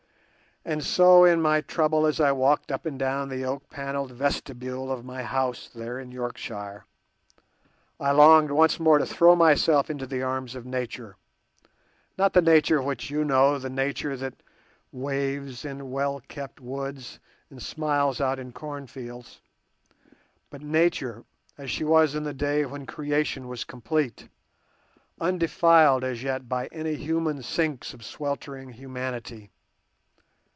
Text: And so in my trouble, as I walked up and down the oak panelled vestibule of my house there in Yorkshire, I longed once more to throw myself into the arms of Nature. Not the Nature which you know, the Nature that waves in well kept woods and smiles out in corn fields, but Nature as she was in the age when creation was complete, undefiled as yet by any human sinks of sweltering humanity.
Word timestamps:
And 0.63 0.83
so 0.83 1.23
in 1.25 1.41
my 1.41 1.61
trouble, 1.61 2.05
as 2.05 2.19
I 2.19 2.31
walked 2.31 2.71
up 2.71 2.85
and 2.85 2.99
down 2.99 3.29
the 3.29 3.43
oak 3.43 3.67
panelled 3.71 4.11
vestibule 4.11 4.91
of 4.91 5.03
my 5.03 5.23
house 5.23 5.67
there 5.73 5.99
in 5.99 6.11
Yorkshire, 6.11 6.85
I 7.99 8.11
longed 8.11 8.51
once 8.51 8.79
more 8.79 8.99
to 8.99 9.05
throw 9.07 9.35
myself 9.35 9.89
into 9.89 10.05
the 10.05 10.21
arms 10.21 10.53
of 10.53 10.67
Nature. 10.67 11.15
Not 12.15 12.33
the 12.33 12.43
Nature 12.43 12.79
which 12.79 13.09
you 13.09 13.25
know, 13.25 13.57
the 13.57 13.71
Nature 13.71 14.15
that 14.17 14.35
waves 14.91 15.65
in 15.65 15.89
well 15.89 16.19
kept 16.27 16.59
woods 16.61 17.17
and 17.49 17.59
smiles 17.59 18.21
out 18.21 18.37
in 18.37 18.51
corn 18.51 18.85
fields, 18.85 19.41
but 20.51 20.61
Nature 20.61 21.23
as 21.57 21.71
she 21.71 21.83
was 21.83 22.13
in 22.13 22.21
the 22.21 22.45
age 22.47 22.67
when 22.67 22.85
creation 22.85 23.47
was 23.47 23.63
complete, 23.63 24.29
undefiled 25.19 26.03
as 26.03 26.21
yet 26.21 26.47
by 26.47 26.67
any 26.67 26.93
human 26.93 27.41
sinks 27.41 27.95
of 27.95 28.05
sweltering 28.05 28.69
humanity. 28.73 29.49